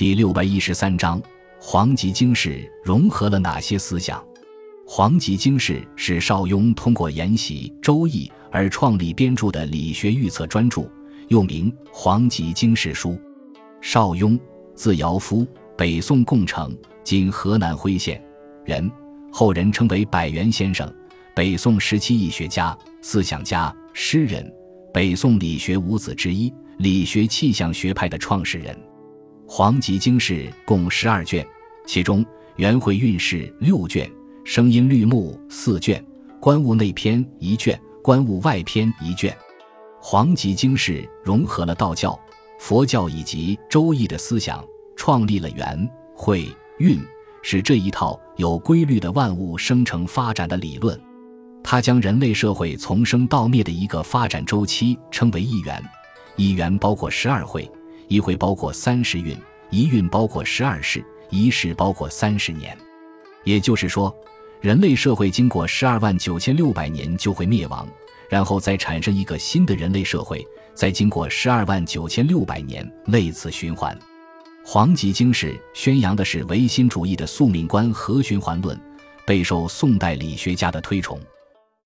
[0.00, 1.20] 第六百一十三章，
[1.60, 4.24] 黄极经世融合了哪些思想？
[4.86, 10.90] 黄极经世是邵雍通过研习《周易》而创立编著的理学预测专著，
[11.28, 13.10] 又名《黄极经世书》。
[13.82, 14.40] 邵雍，
[14.74, 16.74] 字尧夫，北宋共城
[17.04, 18.18] （今河南辉县）
[18.64, 18.90] 人，
[19.30, 20.90] 后人称为百元先生。
[21.36, 24.50] 北宋时期易学家、思想家、诗人，
[24.94, 28.74] 北宋理学五子之一，理学气象学派的创始人。
[29.52, 31.44] 《黄极经世》共十二卷，
[31.84, 34.08] 其中《元会运势》六卷。
[34.44, 36.02] 声音律目四卷，
[36.40, 39.36] 观物内篇一卷，观物外篇一卷。
[40.00, 42.16] 黄极经世融合了道教、
[42.60, 44.64] 佛教以及周易的思想，
[44.94, 46.46] 创立了元、会、
[46.78, 47.00] 运，
[47.42, 50.98] 是这一套有规律的万物生成发展的理论。
[51.64, 55.82] 他将人类社会从生到灭的一个发展周期称为一元，
[56.36, 57.68] 一元包括十二会，
[58.10, 59.34] 一会包括三十运，
[59.70, 62.76] 一运包括十二世，一世包括三十年。
[63.44, 64.14] 也就是说。
[64.60, 67.88] 人类社会经过十二万九千六百年就会灭亡，
[68.28, 73.98] 然后再产生一个新的人类社会，再经过十二万九千六百年，类似循环。
[74.62, 78.78] 黄极经世宣扬的是唯心主义的宿命观和循环论，
[79.26, 81.18] 备受宋代理学家的推崇。